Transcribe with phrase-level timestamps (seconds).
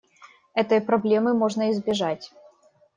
[0.55, 2.33] Этой проблемы можно избежать.